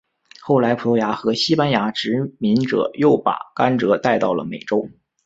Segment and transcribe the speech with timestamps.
[0.41, 4.89] 后来葡萄牙和西班牙殖民者又把甘蔗带到了美洲。